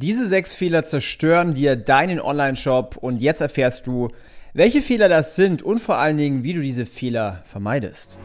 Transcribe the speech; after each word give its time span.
Diese 0.00 0.28
sechs 0.28 0.54
Fehler 0.54 0.84
zerstören 0.84 1.54
dir 1.54 1.74
deinen 1.74 2.20
Online-Shop 2.20 2.96
und 3.00 3.20
jetzt 3.20 3.40
erfährst 3.40 3.88
du, 3.88 4.10
welche 4.54 4.80
Fehler 4.80 5.08
das 5.08 5.34
sind 5.34 5.60
und 5.60 5.80
vor 5.80 5.98
allen 5.98 6.16
Dingen, 6.18 6.44
wie 6.44 6.52
du 6.52 6.60
diese 6.60 6.86
Fehler 6.86 7.42
vermeidest. 7.50 8.16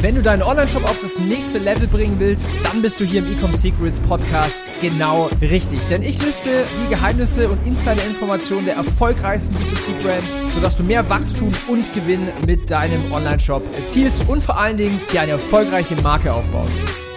Wenn 0.00 0.16
du 0.16 0.22
deinen 0.22 0.42
Online-Shop 0.42 0.82
auf 0.82 0.98
das 1.00 1.20
nächste 1.20 1.58
Level 1.58 1.86
bringen 1.86 2.16
willst, 2.18 2.48
dann 2.64 2.82
bist 2.82 2.98
du 2.98 3.04
hier 3.04 3.20
im 3.20 3.32
Ecom 3.32 3.54
Secrets 3.54 4.00
Podcast 4.00 4.64
genau 4.80 5.30
richtig. 5.40 5.78
Denn 5.88 6.02
ich 6.02 6.20
lüfte 6.20 6.64
die 6.84 6.90
Geheimnisse 6.90 7.48
und 7.48 7.64
Insider-Informationen 7.64 8.64
der 8.64 8.74
erfolgreichsten 8.74 9.54
B2C-Brands, 9.54 10.40
sodass 10.52 10.76
du 10.76 10.82
mehr 10.82 11.08
Wachstum 11.08 11.52
und 11.68 11.92
Gewinn 11.92 12.26
mit 12.44 12.68
deinem 12.68 13.12
Online-Shop 13.12 13.62
erzielst 13.76 14.28
und 14.28 14.42
vor 14.42 14.58
allen 14.58 14.78
Dingen 14.78 15.00
dir 15.12 15.20
eine 15.20 15.32
erfolgreiche 15.32 15.94
Marke 16.02 16.32
aufbaust. 16.32 17.07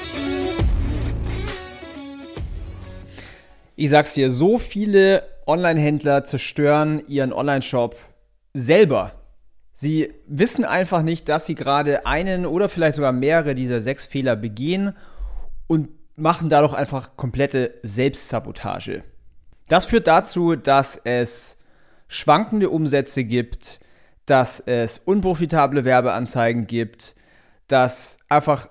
Ich 3.82 3.90
sag's 3.90 4.14
dir, 4.14 4.30
so 4.30 4.58
viele 4.58 5.24
Online-Händler 5.48 6.24
zerstören 6.24 7.02
ihren 7.08 7.34
Online-Shop 7.34 7.96
selber 8.54 9.14
Sie 9.74 10.14
wissen 10.28 10.64
einfach 10.64 11.02
nicht, 11.02 11.28
dass 11.28 11.48
sie 11.48 11.56
gerade 11.56 12.06
einen 12.06 12.46
oder 12.46 12.70
vielleicht 12.70 12.98
sogar 12.98 13.12
mehrere 13.12 13.56
dieser 13.56 13.80
sechs 13.80 14.06
Fehler 14.06 14.36
begehen 14.36 14.94
und 15.66 15.90
machen 16.16 16.50
dadurch 16.50 16.76
einfach 16.76 17.16
komplette 17.18 17.74
Selbstsabotage. 17.82 19.04
Das 19.70 19.88
führt 19.88 20.06
dazu, 20.06 20.56
dass 20.56 21.02
es 21.04 21.58
schwankende 22.08 22.70
Umsätze 22.70 23.24
gibt, 23.24 23.80
dass 24.28 24.60
es 24.60 25.00
unprofitable 25.00 25.84
Werbeanzeigen 25.84 26.68
gibt, 26.68 27.16
dass 27.68 28.18
einfach 28.30 28.68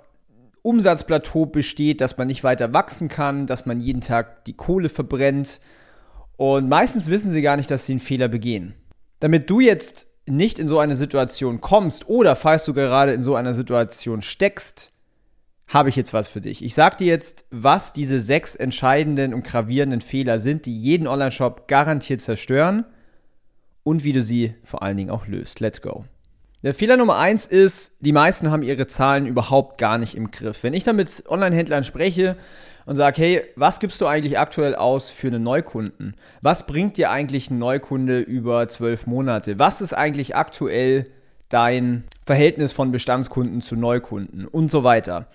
Umsatzplateau 0.62 1.46
besteht, 1.46 2.00
dass 2.00 2.19
man 2.19 2.27
nicht 2.27 2.45
weiter 2.45 2.73
wachsen 2.73 3.09
kann, 3.09 3.46
dass 3.46 3.66
man 3.66 3.80
jeden 3.80 4.00
Tag 4.00 4.45
die 4.45 4.52
Kohle 4.52 4.88
verbrennt. 4.88 5.60
Und 6.36 6.69
meistens 6.69 7.09
wissen 7.09 7.30
sie 7.30 7.42
gar 7.42 7.56
nicht, 7.56 7.70
dass 7.70 7.86
sie 7.86 7.92
einen 7.92 8.00
Fehler 8.00 8.28
begehen. 8.28 8.75
Damit 9.20 9.50
du 9.50 9.61
jetzt 9.61 10.06
nicht 10.27 10.58
in 10.58 10.69
so 10.69 10.78
eine 10.78 10.97
Situation 10.97 11.61
kommst 11.61 12.08
oder 12.08 12.36
falls 12.36 12.64
du 12.64 12.75
gerade 12.75 13.12
in 13.12 13.22
so 13.22 13.34
einer 13.34 13.55
Situation 13.55 14.22
steckst, 14.22 14.92
habe 15.67 15.89
ich 15.89 15.97
jetzt 15.97 16.12
was 16.12 16.28
für 16.28 16.41
dich. 16.41 16.64
Ich 16.64 16.74
sage 16.74 16.97
dir 16.97 17.06
jetzt, 17.06 17.45
was 17.50 17.92
diese 17.92 18.20
sechs 18.20 18.56
entscheidenden 18.56 19.33
und 19.34 19.45
gravierenden 19.45 20.00
Fehler 20.00 20.39
sind, 20.39 20.67
die 20.67 20.77
jeden 20.77 21.06
Online-Shop 21.06 21.69
garantiert 21.69 22.20
zerstören 22.20 22.84
und 23.84 24.02
wie 24.05 24.12
du 24.12 24.22
sie 24.22 24.55
vor 24.64 24.83
allen 24.83 24.97
Dingen 24.97 25.11
auch 25.11 25.27
löst. 25.27 25.61
Let's 25.61 25.80
go. 25.80 26.05
Der 26.62 26.75
Fehler 26.75 26.98
Nummer 26.98 27.16
eins 27.16 27.47
ist, 27.47 27.97
die 28.00 28.12
meisten 28.12 28.50
haben 28.50 28.62
ihre 28.62 28.86
Zahlen 28.86 29.25
überhaupt 29.25 29.78
gar 29.78 29.97
nicht 29.97 30.14
im 30.14 30.30
Griff. 30.30 30.62
Wenn 30.62 30.75
ich 30.75 30.84
dann 30.84 30.97
mit 30.97 31.25
Online-Händlern 31.27 31.84
spreche 31.84 32.36
und 32.84 32.97
sage, 32.97 33.22
hey, 33.22 33.42
was 33.56 33.80
gibst 33.80 33.98
du 34.02 34.06
eigentlich 34.06 34.39
aktuell 34.39 34.75
aus 34.75 35.08
für 35.08 35.28
einen 35.28 35.42
Neukunden? 35.42 36.17
Was 36.42 36.67
bringt 36.67 36.98
dir 36.98 37.11
eigentlich 37.11 37.50
ein 37.50 37.58
Neukunde 37.58 38.20
über 38.20 38.69
zwölf 38.69 39.06
Monate? 39.06 39.58
Was 39.58 39.80
ist 39.80 39.94
eigentlich 39.94 40.36
aktuell 40.36 41.06
dein 41.48 42.05
Verhältnis 42.27 42.72
von 42.74 42.92
Bestandskunden 42.92 43.62
zu 43.62 43.74
Neukunden 43.74 44.47
und 44.47 44.70
so 44.70 44.84
weiter? 44.84 45.28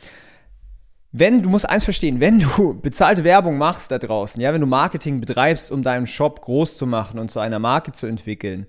Wenn, 1.11 1.41
du 1.41 1.49
musst 1.49 1.67
eins 1.67 1.85
verstehen, 1.85 2.19
wenn 2.19 2.39
du 2.39 2.79
bezahlte 2.81 3.23
Werbung 3.23 3.57
machst 3.57 3.89
da 3.89 3.97
draußen, 3.97 4.39
ja, 4.41 4.53
wenn 4.53 4.61
du 4.61 4.67
Marketing 4.67 5.21
betreibst, 5.21 5.71
um 5.71 5.81
deinen 5.81 6.05
Shop 6.05 6.41
groß 6.41 6.77
zu 6.77 6.85
machen 6.85 7.17
und 7.17 7.31
zu 7.31 7.39
einer 7.39 7.57
Marke 7.57 7.93
zu 7.93 8.05
entwickeln, 8.05 8.67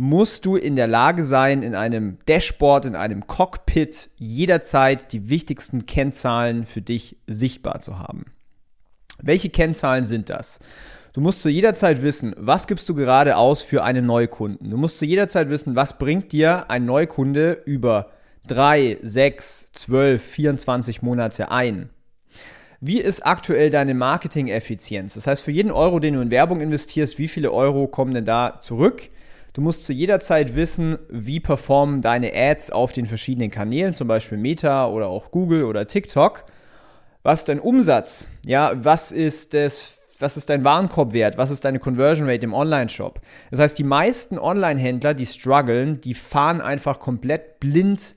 musst 0.00 0.46
du 0.46 0.56
in 0.56 0.76
der 0.76 0.86
Lage 0.86 1.22
sein, 1.22 1.62
in 1.62 1.74
einem 1.74 2.16
Dashboard, 2.24 2.86
in 2.86 2.96
einem 2.96 3.26
Cockpit 3.26 4.08
jederzeit 4.16 5.12
die 5.12 5.28
wichtigsten 5.28 5.84
Kennzahlen 5.84 6.64
für 6.64 6.80
dich 6.80 7.18
sichtbar 7.26 7.82
zu 7.82 7.98
haben. 7.98 8.32
Welche 9.20 9.50
Kennzahlen 9.50 10.04
sind 10.04 10.30
das? 10.30 10.58
Du 11.12 11.20
musst 11.20 11.42
zu 11.42 11.50
jeder 11.50 11.74
Zeit 11.74 12.02
wissen, 12.02 12.34
was 12.38 12.66
gibst 12.66 12.88
du 12.88 12.94
gerade 12.94 13.36
aus 13.36 13.60
für 13.60 13.84
einen 13.84 14.06
Neukunden. 14.06 14.70
Du 14.70 14.78
musst 14.78 14.98
zu 14.98 15.04
jeder 15.04 15.28
Zeit 15.28 15.50
wissen, 15.50 15.76
was 15.76 15.98
bringt 15.98 16.32
dir 16.32 16.70
ein 16.70 16.86
Neukunde 16.86 17.60
über 17.66 18.10
3, 18.46 19.00
6, 19.02 19.66
12, 19.72 20.22
24 20.22 21.02
Monate 21.02 21.50
ein. 21.50 21.90
Wie 22.80 23.00
ist 23.00 23.26
aktuell 23.26 23.68
deine 23.68 23.92
Marketing-Effizienz? 23.92 25.12
Das 25.12 25.26
heißt, 25.26 25.42
für 25.42 25.50
jeden 25.50 25.70
Euro, 25.70 26.00
den 26.00 26.14
du 26.14 26.22
in 26.22 26.30
Werbung 26.30 26.62
investierst, 26.62 27.18
wie 27.18 27.28
viele 27.28 27.52
Euro 27.52 27.86
kommen 27.86 28.14
denn 28.14 28.24
da 28.24 28.60
zurück? 28.60 29.10
Du 29.52 29.60
musst 29.60 29.84
zu 29.84 29.92
jeder 29.92 30.20
Zeit 30.20 30.54
wissen, 30.54 30.98
wie 31.08 31.40
performen 31.40 32.02
deine 32.02 32.32
Ads 32.34 32.70
auf 32.70 32.92
den 32.92 33.06
verschiedenen 33.06 33.50
Kanälen, 33.50 33.94
zum 33.94 34.06
Beispiel 34.06 34.38
Meta 34.38 34.88
oder 34.88 35.08
auch 35.08 35.30
Google 35.30 35.64
oder 35.64 35.86
TikTok. 35.86 36.44
Was 37.22 37.40
ist 37.40 37.48
dein 37.48 37.60
Umsatz? 37.60 38.28
Ja, 38.44 38.72
was 38.76 39.12
ist 39.12 39.54
das 39.54 39.96
was 40.20 40.36
ist 40.36 40.50
dein 40.50 40.64
Warenkorbwert, 40.64 41.38
was 41.38 41.50
ist 41.50 41.64
deine 41.64 41.78
Conversion 41.78 42.28
Rate 42.28 42.44
im 42.44 42.52
Online-Shop. 42.52 43.20
Das 43.50 43.58
heißt, 43.58 43.78
die 43.78 43.84
meisten 43.84 44.38
Online-Händler, 44.38 45.14
die 45.14 45.26
strugglen, 45.26 46.00
die 46.02 46.14
fahren 46.14 46.60
einfach 46.60 47.00
komplett 47.00 47.58
blind 47.58 48.16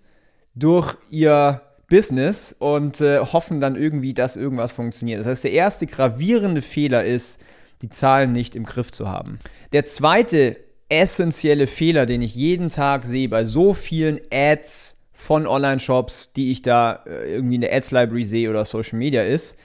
durch 0.55 0.97
ihr 1.09 1.61
Business 1.89 2.55
und 2.59 3.01
äh, 3.01 3.19
hoffen 3.19 3.61
dann 3.61 3.75
irgendwie, 3.75 4.13
dass 4.13 4.35
irgendwas 4.35 4.71
funktioniert. 4.71 5.19
Das 5.19 5.27
heißt, 5.27 5.43
der 5.43 5.51
erste 5.51 5.87
gravierende 5.87 6.61
Fehler 6.61 7.03
ist, 7.03 7.39
die 7.81 7.89
Zahlen 7.89 8.31
nicht 8.31 8.55
im 8.55 8.65
Griff 8.65 8.91
zu 8.91 9.09
haben. 9.09 9.39
Der 9.73 9.85
zweite 9.85 10.57
essentielle 11.01 11.67
Fehler, 11.67 12.05
den 12.05 12.21
ich 12.21 12.35
jeden 12.35 12.69
Tag 12.69 13.05
sehe 13.05 13.29
bei 13.29 13.45
so 13.45 13.73
vielen 13.73 14.19
Ads 14.31 14.97
von 15.11 15.47
Online-Shops, 15.47 16.33
die 16.33 16.51
ich 16.51 16.61
da 16.61 17.03
äh, 17.05 17.33
irgendwie 17.33 17.55
in 17.55 17.61
der 17.61 17.73
Ads-Library 17.73 18.25
sehe 18.25 18.49
oder 18.49 18.65
Social 18.65 18.97
Media 18.97 19.23
ist. 19.23 19.57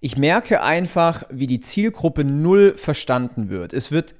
Ich 0.00 0.16
merke 0.16 0.62
einfach, 0.62 1.22
wie 1.30 1.46
die 1.46 1.60
Zielgruppe 1.60 2.24
null 2.24 2.74
verstanden 2.76 3.50
wird. 3.50 3.72
Es 3.72 3.92
wird, 3.92 4.16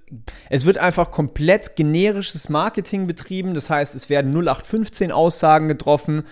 es 0.49 0.65
wird 0.65 0.79
einfach 0.79 1.11
komplett 1.11 1.75
generisches 1.75 2.49
Marketing 2.49 3.09
betrieben. 3.09 3.55
Das 3.55 3.69
heißt, 3.69 3.97
es 3.97 4.09
werden 4.09 4.33
0815 4.33 5.11
Aussagen 5.11 5.67
getroffen. 5.67 6.23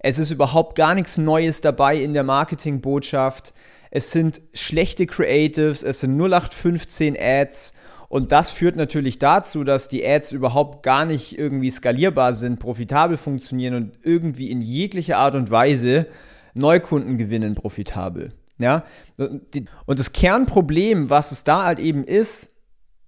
Es 0.00 0.18
ist 0.18 0.30
überhaupt 0.30 0.76
gar 0.76 0.94
nichts 0.94 1.16
Neues 1.16 1.62
dabei 1.62 1.96
in 1.96 2.12
der 2.12 2.22
Marketingbotschaft. 2.22 3.54
Es 3.90 4.10
sind 4.10 4.42
schlechte 4.52 5.06
Creatives, 5.06 5.82
es 5.82 6.00
sind 6.00 6.20
0815 6.20 7.16
Ads 7.18 7.72
und 8.08 8.32
das 8.32 8.50
führt 8.50 8.76
natürlich 8.76 9.18
dazu, 9.18 9.64
dass 9.64 9.88
die 9.88 10.06
Ads 10.06 10.32
überhaupt 10.32 10.82
gar 10.82 11.04
nicht 11.04 11.38
irgendwie 11.38 11.70
skalierbar 11.70 12.32
sind, 12.32 12.58
profitabel 12.58 13.18
funktionieren 13.18 13.74
und 13.74 13.98
irgendwie 14.02 14.50
in 14.50 14.62
jeglicher 14.62 15.18
Art 15.18 15.34
und 15.34 15.50
Weise 15.50 16.06
Neukunden 16.54 17.18
gewinnen 17.18 17.54
profitabel. 17.54 18.32
Ja? 18.58 18.84
Und 19.18 19.98
das 19.98 20.12
Kernproblem, 20.12 21.10
was 21.10 21.32
es 21.32 21.44
da 21.44 21.64
halt 21.64 21.78
eben 21.78 22.02
ist, 22.02 22.50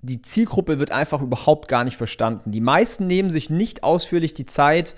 die 0.03 0.21
Zielgruppe 0.21 0.79
wird 0.79 0.93
einfach 0.93 1.23
überhaupt 1.23 1.69
gar 1.69 1.85
nicht 1.85 1.97
verstanden. 1.97 2.53
Die 2.53 2.61
meisten 2.61 3.07
nehmen 3.07 3.31
sich 3.31 3.49
nicht 3.49 3.83
ausführlich 3.83 4.35
die 4.35 4.47
Zeit, 4.47 4.95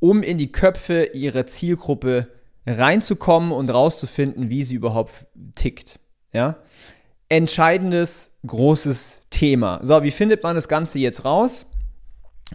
um 0.00 0.22
in 0.22 0.38
die 0.38 0.52
Köpfe 0.52 1.04
ihrer 1.14 1.46
Zielgruppe 1.46 2.28
reinzukommen 2.66 3.52
und 3.52 3.70
rauszufinden, 3.70 4.50
wie 4.50 4.64
sie 4.64 4.74
überhaupt 4.74 5.26
tickt. 5.54 6.00
Ja? 6.32 6.56
entscheidendes, 7.28 8.35
großes 8.46 9.22
Thema. 9.30 9.80
So, 9.82 10.02
wie 10.02 10.10
findet 10.10 10.42
man 10.42 10.54
das 10.54 10.68
Ganze 10.68 10.98
jetzt 10.98 11.24
raus? 11.24 11.66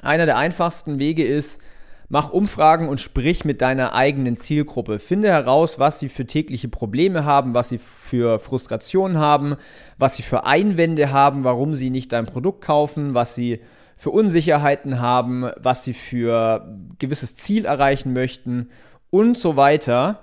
Einer 0.01 0.25
der 0.25 0.37
einfachsten 0.37 0.99
Wege 0.99 1.23
ist, 1.23 1.59
mach 2.11 2.29
Umfragen 2.31 2.89
und 2.89 2.99
sprich 2.99 3.45
mit 3.45 3.61
deiner 3.61 3.93
eigenen 3.95 4.35
Zielgruppe. 4.35 4.99
Finde 4.99 5.29
heraus, 5.29 5.79
was 5.79 5.99
sie 5.99 6.09
für 6.09 6.25
tägliche 6.25 6.67
Probleme 6.67 7.23
haben, 7.23 7.53
was 7.53 7.69
sie 7.69 7.77
für 7.77 8.37
Frustrationen 8.39 9.17
haben, 9.17 9.55
was 9.97 10.15
sie 10.15 10.23
für 10.23 10.45
Einwände 10.45 11.11
haben, 11.11 11.43
warum 11.45 11.73
sie 11.73 11.89
nicht 11.89 12.11
dein 12.11 12.25
Produkt 12.25 12.61
kaufen, 12.61 13.13
was 13.13 13.35
sie 13.35 13.61
für 13.95 14.09
Unsicherheiten 14.09 14.99
haben, 14.99 15.49
was 15.57 15.83
sie 15.83 15.93
für 15.93 16.77
gewisses 16.99 17.35
Ziel 17.35 17.65
erreichen 17.65 18.13
möchten 18.13 18.69
und 19.09 19.37
so 19.37 19.55
weiter. 19.55 20.19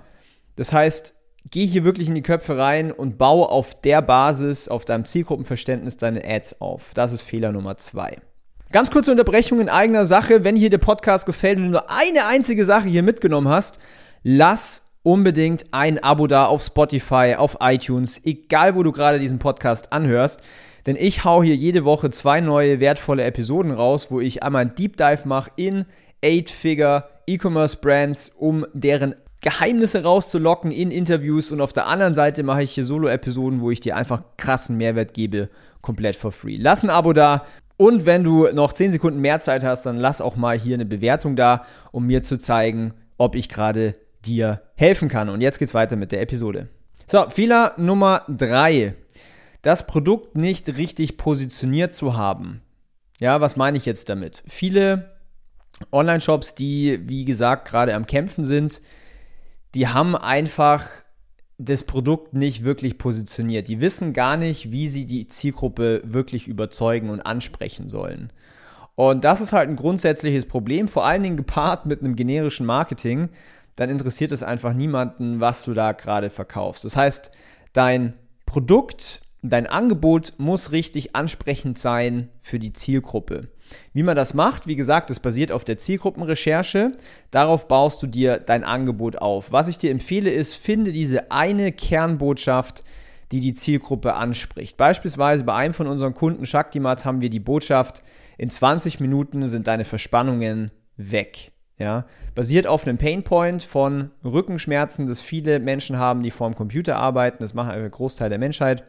Das 0.57 0.73
heißt, 0.73 1.15
geh 1.51 1.65
hier 1.65 1.83
wirklich 1.83 2.07
in 2.07 2.15
die 2.15 2.21
Köpfe 2.21 2.57
rein 2.57 2.91
und 2.91 3.17
baue 3.17 3.49
auf 3.49 3.79
der 3.81 4.01
Basis, 4.01 4.67
auf 4.67 4.85
deinem 4.85 5.05
Zielgruppenverständnis 5.05 5.97
deine 5.97 6.23
Ads 6.23 6.61
auf. 6.61 6.91
Das 6.93 7.11
ist 7.11 7.21
Fehler 7.21 7.51
Nummer 7.51 7.77
zwei. 7.77 8.17
Ganz 8.71 8.91
kurze 8.91 9.11
Unterbrechung 9.11 9.59
in 9.59 9.69
eigener 9.69 10.05
Sache. 10.05 10.43
Wenn 10.43 10.55
dir 10.55 10.69
der 10.69 10.77
Podcast 10.77 11.25
gefällt 11.25 11.57
und 11.57 11.63
du 11.63 11.69
nur 11.71 11.89
eine 11.89 12.27
einzige 12.27 12.65
Sache 12.65 12.87
hier 12.87 13.01
mitgenommen 13.01 13.47
hast, 13.47 13.79
lass 14.21 14.83
unbedingt 15.01 15.65
ein 15.71 16.03
Abo 16.03 16.27
da 16.27 16.45
auf 16.45 16.61
Spotify, 16.61 17.35
auf 17.37 17.57
iTunes, 17.61 18.21
egal 18.25 18.75
wo 18.75 18.83
du 18.83 18.91
gerade 18.91 19.17
diesen 19.17 19.39
Podcast 19.39 19.91
anhörst. 19.91 20.41
Denn 20.85 20.95
ich 20.95 21.23
hau 21.23 21.41
hier 21.41 21.55
jede 21.55 21.83
Woche 21.83 22.09
zwei 22.11 22.41
neue 22.41 22.79
wertvolle 22.79 23.23
Episoden 23.23 23.71
raus, 23.71 24.11
wo 24.11 24.19
ich 24.19 24.43
einmal 24.43 24.63
ein 24.63 24.75
Deep 24.75 24.97
Dive 24.97 25.27
mache 25.27 25.51
in 25.55 25.85
Eight-Figure 26.23 27.09
E-Commerce 27.25 27.77
Brands, 27.77 28.29
um 28.29 28.65
deren 28.73 29.15
Geheimnisse 29.41 30.03
rauszulocken 30.03 30.71
in 30.71 30.91
Interviews 30.91 31.51
und 31.51 31.61
auf 31.61 31.73
der 31.73 31.87
anderen 31.87 32.15
Seite 32.15 32.43
mache 32.43 32.63
ich 32.63 32.71
hier 32.71 32.83
Solo-Episoden, 32.83 33.61
wo 33.61 33.71
ich 33.71 33.79
dir 33.79 33.95
einfach 33.95 34.23
krassen 34.37 34.77
Mehrwert 34.77 35.13
gebe, 35.13 35.49
komplett 35.81 36.15
for 36.15 36.31
free. 36.31 36.57
Lass 36.57 36.83
ein 36.83 36.89
Abo 36.89 37.13
da 37.13 37.45
und 37.77 38.05
wenn 38.05 38.25
du 38.25 38.47
noch 38.51 38.73
10 38.73 38.91
Sekunden 38.91 39.21
mehr 39.21 39.39
Zeit 39.39 39.63
hast, 39.63 39.85
dann 39.85 39.97
lass 39.97 40.19
auch 40.19 40.35
mal 40.35 40.59
hier 40.59 40.73
eine 40.73 40.85
Bewertung 40.85 41.37
da, 41.37 41.65
um 41.93 42.05
mir 42.05 42.21
zu 42.21 42.37
zeigen, 42.37 42.93
ob 43.17 43.35
ich 43.35 43.47
gerade 43.47 43.95
dir 44.25 44.61
helfen 44.75 45.07
kann. 45.07 45.29
Und 45.29 45.39
jetzt 45.39 45.59
geht's 45.59 45.73
weiter 45.73 45.95
mit 45.95 46.11
der 46.11 46.21
Episode. 46.21 46.67
So, 47.07 47.29
Fehler 47.29 47.73
Nummer 47.77 48.23
drei. 48.27 48.95
Das 49.61 49.87
Produkt 49.87 50.35
nicht 50.35 50.77
richtig 50.77 51.17
positioniert 51.17 51.93
zu 51.93 52.17
haben. 52.17 52.61
Ja, 53.19 53.41
was 53.41 53.55
meine 53.55 53.77
ich 53.77 53.85
jetzt 53.85 54.09
damit? 54.09 54.43
Viele 54.47 55.17
Online-Shops, 55.91 56.55
die, 56.55 56.99
wie 57.07 57.25
gesagt, 57.25 57.67
gerade 57.67 57.95
am 57.95 58.05
Kämpfen 58.05 58.43
sind, 58.43 58.81
die 59.75 59.87
haben 59.87 60.15
einfach 60.15 60.87
das 61.57 61.83
Produkt 61.83 62.33
nicht 62.33 62.63
wirklich 62.63 62.97
positioniert. 62.97 63.67
Die 63.67 63.81
wissen 63.81 64.13
gar 64.13 64.37
nicht, 64.37 64.71
wie 64.71 64.87
sie 64.87 65.05
die 65.05 65.27
Zielgruppe 65.27 66.01
wirklich 66.05 66.47
überzeugen 66.47 67.09
und 67.09 67.21
ansprechen 67.21 67.89
sollen. 67.89 68.31
Und 68.95 69.23
das 69.23 69.41
ist 69.41 69.53
halt 69.53 69.69
ein 69.69 69.75
grundsätzliches 69.75 70.45
Problem, 70.45 70.87
vor 70.87 71.05
allen 71.05 71.23
Dingen 71.23 71.37
gepaart 71.37 71.85
mit 71.85 71.99
einem 71.99 72.15
generischen 72.15 72.65
Marketing. 72.65 73.29
Dann 73.75 73.89
interessiert 73.89 74.31
es 74.31 74.43
einfach 74.43 74.73
niemanden, 74.73 75.39
was 75.39 75.63
du 75.63 75.73
da 75.73 75.91
gerade 75.91 76.29
verkaufst. 76.29 76.85
Das 76.85 76.95
heißt, 76.95 77.31
dein 77.73 78.13
Produkt, 78.45 79.21
dein 79.41 79.67
Angebot 79.67 80.33
muss 80.37 80.71
richtig 80.71 81.15
ansprechend 81.15 81.77
sein 81.77 82.29
für 82.39 82.59
die 82.59 82.73
Zielgruppe. 82.73 83.49
Wie 83.93 84.03
man 84.03 84.15
das 84.15 84.33
macht, 84.33 84.67
wie 84.67 84.75
gesagt, 84.75 85.09
das 85.09 85.19
basiert 85.19 85.51
auf 85.51 85.63
der 85.63 85.77
Zielgruppenrecherche. 85.77 86.93
Darauf 87.31 87.67
baust 87.67 88.01
du 88.03 88.07
dir 88.07 88.37
dein 88.37 88.63
Angebot 88.63 89.17
auf. 89.17 89.51
Was 89.51 89.67
ich 89.67 89.77
dir 89.77 89.91
empfehle, 89.91 90.31
ist, 90.31 90.55
finde 90.55 90.91
diese 90.91 91.31
eine 91.31 91.71
Kernbotschaft, 91.71 92.83
die 93.31 93.39
die 93.39 93.53
Zielgruppe 93.53 94.15
anspricht. 94.15 94.77
Beispielsweise 94.77 95.43
bei 95.43 95.53
einem 95.53 95.73
von 95.73 95.87
unseren 95.87 96.13
Kunden, 96.13 96.45
Shaktimat, 96.45 97.05
haben 97.05 97.21
wir 97.21 97.29
die 97.29 97.39
Botschaft, 97.39 98.03
in 98.37 98.49
20 98.49 98.99
Minuten 98.99 99.47
sind 99.47 99.67
deine 99.67 99.85
Verspannungen 99.85 100.71
weg. 100.97 101.51
Ja, 101.77 102.05
basiert 102.35 102.67
auf 102.67 102.85
einem 102.85 102.97
Painpoint 102.97 103.63
von 103.63 104.11
Rückenschmerzen, 104.23 105.07
das 105.07 105.21
viele 105.21 105.59
Menschen 105.59 105.97
haben, 105.97 106.23
die 106.23 106.31
vorm 106.31 106.53
Computer 106.53 106.97
arbeiten. 106.97 107.37
Das 107.39 107.53
machen 107.53 107.71
ein 107.71 107.89
Großteil 107.89 108.29
der 108.29 108.37
Menschheit. 108.37 108.83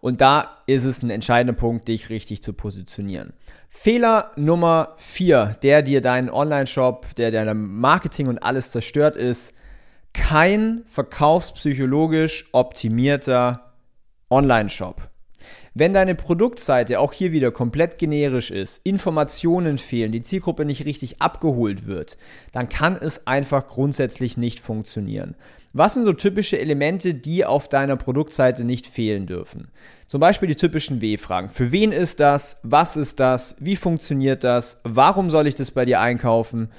Und 0.00 0.20
da 0.20 0.62
ist 0.66 0.84
es 0.84 1.02
ein 1.02 1.10
entscheidender 1.10 1.58
Punkt, 1.58 1.88
dich 1.88 2.08
richtig 2.08 2.42
zu 2.42 2.52
positionieren. 2.52 3.34
Fehler 3.68 4.32
Nummer 4.36 4.94
vier, 4.96 5.56
der 5.62 5.82
dir 5.82 6.00
deinen 6.00 6.30
Online-Shop, 6.30 7.14
der 7.16 7.30
dein 7.30 7.56
Marketing 7.66 8.28
und 8.28 8.38
alles 8.38 8.70
zerstört 8.70 9.16
ist, 9.16 9.52
kein 10.12 10.82
verkaufspsychologisch 10.86 12.48
optimierter 12.52 13.72
Online-Shop. 14.30 15.09
Wenn 15.72 15.94
deine 15.94 16.16
Produktseite 16.16 16.98
auch 16.98 17.12
hier 17.12 17.30
wieder 17.30 17.52
komplett 17.52 17.96
generisch 17.98 18.50
ist, 18.50 18.80
Informationen 18.84 19.78
fehlen, 19.78 20.10
die 20.10 20.22
Zielgruppe 20.22 20.64
nicht 20.64 20.84
richtig 20.84 21.22
abgeholt 21.22 21.86
wird, 21.86 22.18
dann 22.52 22.68
kann 22.68 22.96
es 22.96 23.26
einfach 23.28 23.68
grundsätzlich 23.68 24.36
nicht 24.36 24.58
funktionieren. 24.58 25.36
Was 25.72 25.94
sind 25.94 26.02
so 26.02 26.12
typische 26.12 26.58
Elemente, 26.58 27.14
die 27.14 27.44
auf 27.44 27.68
deiner 27.68 27.94
Produktseite 27.94 28.64
nicht 28.64 28.88
fehlen 28.88 29.26
dürfen? 29.26 29.68
Zum 30.08 30.20
Beispiel 30.20 30.48
die 30.48 30.56
typischen 30.56 31.00
W-Fragen. 31.00 31.48
Für 31.48 31.70
wen 31.70 31.92
ist 31.92 32.18
das? 32.18 32.58
Was 32.64 32.96
ist 32.96 33.20
das? 33.20 33.54
Wie 33.60 33.76
funktioniert 33.76 34.42
das? 34.42 34.80
Warum 34.82 35.30
soll 35.30 35.46
ich 35.46 35.54
das 35.54 35.70
bei 35.70 35.84
dir 35.84 36.00
einkaufen? 36.00 36.70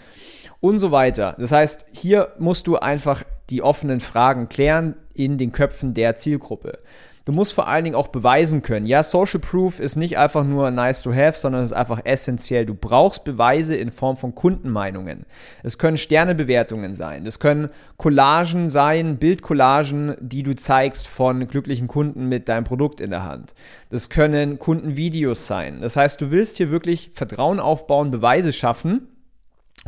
Und 0.60 0.80
so 0.80 0.92
weiter. 0.92 1.38
Das 1.40 1.54
heißt, 1.54 1.86
hier 1.92 2.34
musst 2.38 2.68
du 2.68 2.76
einfach 2.76 3.24
die 3.50 3.62
offenen 3.62 4.02
Fragen 4.02 4.50
klären 4.50 4.96
in 5.14 5.38
den 5.38 5.54
Köpfen 5.54 5.94
der 5.94 6.18
Zielgruppe. 6.18 6.80
Du 7.24 7.34
musst 7.34 7.54
vor 7.54 7.68
allen 7.68 7.84
Dingen 7.84 7.96
auch 7.96 8.08
beweisen 8.08 8.64
können. 8.64 8.88
Ja, 8.88 9.04
Social 9.04 9.40
Proof 9.40 9.80
ist 9.80 9.96
nicht 9.96 10.18
einfach 10.18 10.44
nur 10.44 10.72
nice 10.72 11.04
to 11.04 11.14
have, 11.14 11.38
sondern 11.38 11.62
es 11.62 11.72
ist 11.72 11.78
einfach 11.78 12.02
essentiell. 12.04 12.66
Du 12.66 12.74
brauchst 12.74 13.24
Beweise 13.24 13.76
in 13.76 13.92
Form 13.92 14.18
von 14.18 14.34
Kundenmeinungen. 14.34 15.28
Es 15.62 15.78
können 15.78 15.98
Sternebewertungen 15.98 16.96
sein. 16.96 17.28
Es 17.28 17.40
können 17.40 17.70
Collagen 17.98 18.70
sein, 18.70 19.18
Bildcollagen, 19.18 20.16
die 20.20 20.42
du 20.42 20.56
zeigst 20.56 21.08
von 21.08 21.48
glücklichen 21.48 21.88
Kunden 21.88 22.28
mit 22.28 22.50
deinem 22.50 22.64
Produkt 22.64 23.00
in 23.00 23.12
der 23.12 23.24
Hand. 23.24 23.54
Das 23.92 24.10
können 24.10 24.58
Kundenvideos 24.58 25.46
sein. 25.46 25.82
Das 25.82 25.96
heißt, 25.96 26.20
du 26.22 26.32
willst 26.32 26.58
hier 26.58 26.72
wirklich 26.72 27.12
Vertrauen 27.14 27.60
aufbauen, 27.60 28.10
Beweise 28.10 28.52
schaffen, 28.52 29.08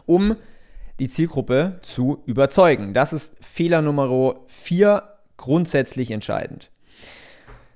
um 0.05 0.35
die 0.99 1.07
Zielgruppe 1.07 1.79
zu 1.81 2.21
überzeugen. 2.27 2.93
Das 2.93 3.11
ist 3.11 3.35
Fehler 3.43 3.81
Nummer 3.81 4.35
4 4.45 5.01
grundsätzlich 5.37 6.11
entscheidend. 6.11 6.69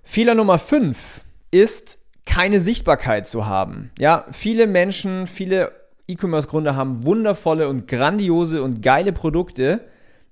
Fehler 0.09 0.35
Nummer 0.35 0.57
5 0.57 1.25
ist, 1.51 1.99
keine 2.25 2.61
Sichtbarkeit 2.61 3.27
zu 3.27 3.45
haben. 3.45 3.91
Ja, 3.99 4.23
viele 4.31 4.65
Menschen, 4.65 5.27
viele 5.27 5.73
E-Commerce-Gründer 6.07 6.77
haben 6.77 7.05
wundervolle 7.05 7.67
und 7.67 7.89
grandiose 7.89 8.63
und 8.63 8.81
geile 8.81 9.11
Produkte, 9.11 9.81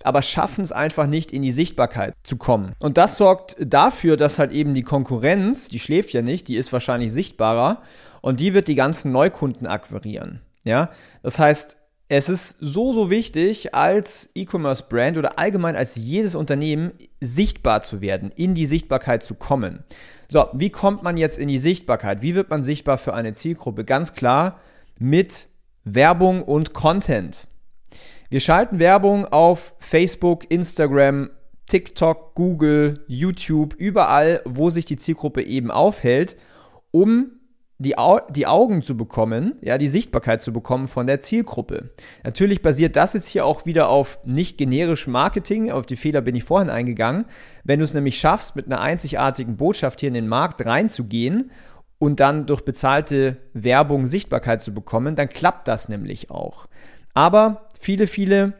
aber 0.01 0.22
schaffen 0.22 0.63
es 0.63 0.72
einfach 0.72 1.07
nicht 1.07 1.33
in 1.33 1.42
die 1.42 1.51
Sichtbarkeit 1.51 2.13
zu 2.24 2.38
kommen. 2.38 2.72
Und 2.80 2.98
das 2.98 3.18
sorgt 3.18 3.57
dafür, 3.60 4.16
dass 4.16 4.39
halt 4.39 4.54
eben 4.54 4.75
die 4.75 4.83
Konkurrenz, 4.83 5.68
die 5.68 5.80
schläft 5.80 6.13
ja 6.13 6.22
nicht, 6.22 6.48
die 6.48 6.56
ist 6.56 6.72
wahrscheinlich 6.72 7.12
sichtbarer 7.12 7.81
und 8.22 8.39
die 8.39 8.54
wird 8.54 8.69
die 8.69 8.75
ganzen 8.75 9.12
Neukunden 9.12 9.68
akquirieren. 9.68 10.39
Ja, 10.63 10.89
das 11.22 11.38
heißt, 11.38 11.75
es 12.07 12.29
ist 12.29 12.57
so, 12.59 12.93
so 12.93 13.09
wichtig, 13.09 13.73
als 13.73 14.29
E-Commerce-Brand 14.35 15.17
oder 15.17 15.39
allgemein 15.39 15.75
als 15.75 15.95
jedes 15.95 16.35
Unternehmen 16.35 16.91
sichtbar 17.19 17.81
zu 17.81 18.01
werden, 18.01 18.31
in 18.35 18.53
die 18.53 18.67
Sichtbarkeit 18.67 19.23
zu 19.23 19.33
kommen. 19.33 19.83
So, 20.27 20.47
wie 20.53 20.69
kommt 20.69 21.01
man 21.01 21.17
jetzt 21.17 21.37
in 21.37 21.47
die 21.47 21.57
Sichtbarkeit? 21.57 22.21
Wie 22.21 22.35
wird 22.35 22.49
man 22.49 22.63
sichtbar 22.63 22.97
für 22.97 23.13
eine 23.13 23.33
Zielgruppe? 23.33 23.85
Ganz 23.85 24.13
klar 24.13 24.59
mit 24.99 25.49
Werbung 25.83 26.43
und 26.43 26.73
Content. 26.73 27.47
Wir 28.29 28.39
schalten 28.39 28.79
Werbung 28.79 29.25
auf 29.25 29.75
Facebook, 29.79 30.49
Instagram, 30.51 31.29
TikTok, 31.67 32.35
Google, 32.35 33.03
YouTube, 33.07 33.73
überall, 33.75 34.41
wo 34.45 34.69
sich 34.69 34.85
die 34.85 34.97
Zielgruppe 34.97 35.43
eben 35.43 35.71
aufhält, 35.71 36.35
um 36.91 37.34
die, 37.77 37.98
Au 37.98 38.19
die 38.30 38.48
Augen 38.48 38.83
zu 38.83 38.95
bekommen, 38.95 39.56
ja, 39.62 39.77
die 39.77 39.89
Sichtbarkeit 39.89 40.42
zu 40.42 40.54
bekommen 40.54 40.88
von 40.88 41.07
der 41.07 41.19
Zielgruppe. 41.19 41.89
Natürlich 42.24 42.62
basiert 42.62 42.95
das 42.95 43.13
jetzt 43.13 43.27
hier 43.27 43.45
auch 43.45 43.66
wieder 43.66 43.89
auf 43.89 44.19
nicht 44.24 44.57
generischem 44.57 45.12
Marketing, 45.12 45.72
auf 45.72 45.86
die 45.86 45.98
Fehler 45.98 46.22
bin 46.22 46.36
ich 46.36 46.45
vorhin 46.45 46.69
eingegangen. 46.69 47.25
Wenn 47.63 47.80
du 47.80 47.83
es 47.83 47.94
nämlich 47.94 48.18
schaffst, 48.18 48.56
mit 48.56 48.68
einer 48.68 48.80
einzigartigen 48.80 49.57
Botschaft 49.57 50.00
hier 50.00 50.07
in 50.07 50.13
den 50.13 50.27
Markt 50.27 50.66
reinzugehen 50.66 51.51
und 52.00 52.22
dann 52.22 52.45
durch 52.45 52.63
bezahlte 52.63 53.38
Werbung 53.54 54.06
Sichtbarkeit 54.06 54.62
zu 54.62 54.74
bekommen, 54.74 55.16
dann 55.16 55.27
klappt 55.27 55.68
das 55.68 55.89
nämlich 55.89 56.31
auch. 56.31 56.68
Aber 57.13 57.68
viele, 57.80 58.07
viele 58.07 58.54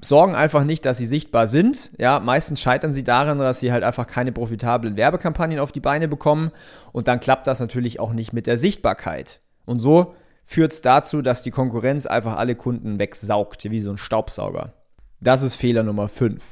sorgen 0.00 0.34
einfach 0.34 0.64
nicht, 0.64 0.84
dass 0.84 0.98
sie 0.98 1.06
sichtbar 1.06 1.46
sind. 1.46 1.90
Ja, 1.98 2.20
meistens 2.20 2.60
scheitern 2.60 2.92
sie 2.92 3.04
daran, 3.04 3.38
dass 3.38 3.60
sie 3.60 3.72
halt 3.72 3.84
einfach 3.84 4.06
keine 4.06 4.32
profitablen 4.32 4.96
Werbekampagnen 4.96 5.58
auf 5.58 5.72
die 5.72 5.80
Beine 5.80 6.08
bekommen 6.08 6.50
und 6.92 7.08
dann 7.08 7.20
klappt 7.20 7.46
das 7.46 7.60
natürlich 7.60 7.98
auch 8.00 8.12
nicht 8.12 8.32
mit 8.32 8.46
der 8.46 8.58
Sichtbarkeit. 8.58 9.40
Und 9.64 9.80
so 9.80 10.14
führt 10.44 10.72
es 10.72 10.82
dazu, 10.82 11.22
dass 11.22 11.42
die 11.42 11.50
Konkurrenz 11.50 12.06
einfach 12.06 12.36
alle 12.36 12.54
Kunden 12.54 12.98
wegsaugt, 12.98 13.70
wie 13.70 13.80
so 13.80 13.90
ein 13.90 13.98
Staubsauger. 13.98 14.72
Das 15.20 15.42
ist 15.42 15.56
Fehler 15.56 15.82
Nummer 15.82 16.08
5. 16.08 16.42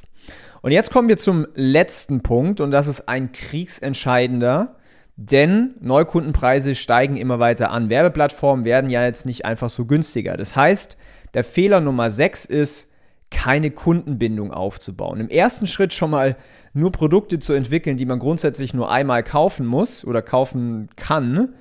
Und 0.62 0.72
jetzt 0.72 0.90
kommen 0.90 1.08
wir 1.08 1.16
zum 1.16 1.46
letzten 1.54 2.22
Punkt 2.22 2.60
und 2.60 2.70
das 2.70 2.88
ist 2.88 3.08
ein 3.08 3.32
kriegsentscheidender, 3.32 4.76
denn 5.16 5.74
Neukundenpreise 5.80 6.74
steigen 6.74 7.16
immer 7.16 7.38
weiter 7.38 7.70
an. 7.70 7.88
Werbeplattformen 7.88 8.64
werden 8.64 8.90
ja 8.90 9.04
jetzt 9.04 9.24
nicht 9.24 9.44
einfach 9.44 9.70
so 9.70 9.86
günstiger. 9.86 10.36
Das 10.36 10.56
heißt, 10.56 10.96
der 11.34 11.44
Fehler 11.44 11.80
Nummer 11.80 12.10
6 12.10 12.44
ist, 12.46 12.90
keine 13.30 13.70
Kundenbindung 13.70 14.52
aufzubauen. 14.52 15.20
Im 15.20 15.28
ersten 15.28 15.66
Schritt 15.66 15.92
schon 15.92 16.10
mal 16.10 16.36
nur 16.72 16.92
Produkte 16.92 17.38
zu 17.38 17.52
entwickeln, 17.52 17.96
die 17.96 18.06
man 18.06 18.18
grundsätzlich 18.18 18.74
nur 18.74 18.90
einmal 18.90 19.22
kaufen 19.22 19.66
muss 19.66 20.04
oder 20.04 20.22
kaufen 20.22 20.88
kann, 20.96 21.54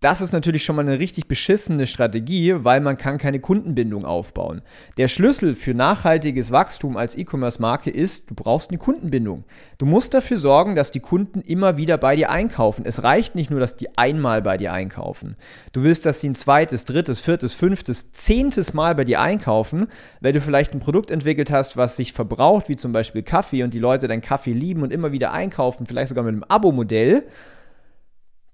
das 0.00 0.22
ist 0.22 0.32
natürlich 0.32 0.64
schon 0.64 0.76
mal 0.76 0.82
eine 0.82 0.98
richtig 0.98 1.28
beschissene 1.28 1.86
Strategie, 1.86 2.54
weil 2.64 2.80
man 2.80 2.96
kann 2.96 3.18
keine 3.18 3.38
Kundenbindung 3.38 4.06
aufbauen. 4.06 4.62
Der 4.96 5.08
Schlüssel 5.08 5.54
für 5.54 5.74
nachhaltiges 5.74 6.50
Wachstum 6.50 6.96
als 6.96 7.18
E-Commerce-Marke 7.18 7.90
ist, 7.90 8.30
du 8.30 8.34
brauchst 8.34 8.70
eine 8.70 8.78
Kundenbindung. 8.78 9.44
Du 9.76 9.84
musst 9.84 10.14
dafür 10.14 10.38
sorgen, 10.38 10.74
dass 10.74 10.90
die 10.90 11.00
Kunden 11.00 11.42
immer 11.42 11.76
wieder 11.76 11.98
bei 11.98 12.16
dir 12.16 12.30
einkaufen. 12.30 12.86
Es 12.86 13.02
reicht 13.02 13.34
nicht 13.34 13.50
nur, 13.50 13.60
dass 13.60 13.76
die 13.76 13.98
einmal 13.98 14.40
bei 14.40 14.56
dir 14.56 14.72
einkaufen. 14.72 15.36
Du 15.74 15.82
willst, 15.82 16.06
dass 16.06 16.20
sie 16.20 16.30
ein 16.30 16.34
zweites, 16.34 16.86
drittes, 16.86 17.20
viertes, 17.20 17.52
fünftes, 17.52 18.10
zehntes 18.12 18.72
Mal 18.72 18.94
bei 18.94 19.04
dir 19.04 19.20
einkaufen, 19.20 19.88
weil 20.22 20.32
du 20.32 20.40
vielleicht 20.40 20.72
ein 20.72 20.80
Produkt 20.80 21.10
entwickelt 21.10 21.50
hast, 21.50 21.76
was 21.76 21.98
sich 21.98 22.14
verbraucht, 22.14 22.70
wie 22.70 22.76
zum 22.76 22.92
Beispiel 22.92 23.22
Kaffee 23.22 23.64
und 23.64 23.74
die 23.74 23.78
Leute 23.78 24.08
deinen 24.08 24.22
Kaffee 24.22 24.54
lieben 24.54 24.82
und 24.82 24.94
immer 24.94 25.12
wieder 25.12 25.32
einkaufen, 25.32 25.84
vielleicht 25.84 26.08
sogar 26.08 26.24
mit 26.24 26.32
einem 26.32 26.44
Abo-Modell. 26.44 27.24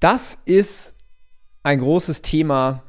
Das 0.00 0.38
ist 0.44 0.95
ein 1.66 1.80
großes 1.80 2.22
Thema, 2.22 2.84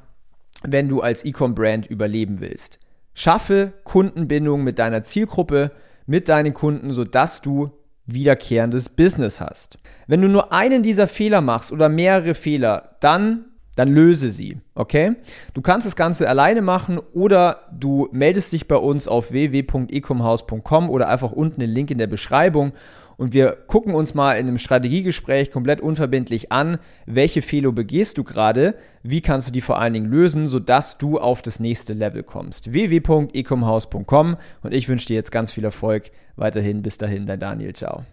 wenn 0.62 0.88
du 0.88 1.02
als 1.02 1.26
E-Com-Brand 1.26 1.88
überleben 1.88 2.40
willst. 2.40 2.78
Schaffe 3.16 3.74
Kundenbindung 3.84 4.64
mit 4.64 4.78
deiner 4.78 5.02
Zielgruppe, 5.02 5.72
mit 6.06 6.30
deinen 6.30 6.54
Kunden, 6.54 6.92
sodass 6.92 7.42
du 7.42 7.72
wiederkehrendes 8.06 8.90
Business 8.90 9.42
hast. 9.42 9.80
Wenn 10.06 10.22
du 10.22 10.30
nur 10.30 10.54
einen 10.54 10.84
dieser 10.84 11.08
Fehler 11.08 11.42
machst 11.42 11.72
oder 11.72 11.90
mehrere 11.90 12.36
Fehler, 12.36 12.96
dann 13.00 13.46
dann 13.76 13.90
löse 13.90 14.30
sie, 14.30 14.58
okay? 14.74 15.18
Du 15.54 15.62
kannst 15.62 15.86
das 15.86 15.96
Ganze 15.96 16.28
alleine 16.28 16.64
machen 16.64 17.00
oder 17.14 17.68
du 17.72 18.10
meldest 18.12 18.52
dich 18.52 18.68
bei 18.68 18.76
uns 18.76 19.08
auf 19.08 19.32
www.ecomhaus.com 19.32 20.90
oder 20.90 21.10
einfach 21.10 21.32
unten 21.32 21.60
den 21.60 21.70
Link 21.70 21.92
in 21.92 22.00
der 22.00 22.08
Beschreibung 22.08 22.74
und 23.18 23.34
wir 23.34 23.52
gucken 23.68 23.94
uns 23.94 24.14
mal 24.14 24.34
in 24.34 24.48
einem 24.48 24.58
Strategiegespräch 24.58 25.52
komplett 25.52 25.82
unverbindlich 25.82 26.52
an, 26.52 26.78
welche 27.06 27.42
Fehler 27.42 27.72
begehst 27.72 28.18
du 28.18 28.24
gerade, 28.24 28.76
wie 29.04 29.22
kannst 29.22 29.48
du 29.48 29.52
die 29.52 29.62
vor 29.62 29.80
allen 29.80 29.94
Dingen 29.94 30.10
lösen, 30.10 30.48
sodass 30.48 30.98
du 30.98 31.20
auf 31.20 31.42
das 31.42 31.60
nächste 31.60 31.94
Level 31.94 32.24
kommst. 32.24 32.72
www.ecomhaus.com 32.72 34.38
und 34.62 34.74
ich 34.74 34.88
wünsche 34.88 35.08
dir 35.08 35.16
jetzt 35.16 35.32
ganz 35.32 35.52
viel 35.52 35.66
Erfolg 35.66 36.12
weiterhin. 36.36 36.82
Bis 36.84 36.98
dahin, 36.98 37.26
dein 37.26 37.40
Daniel. 37.40 37.74
Ciao. 37.74 38.04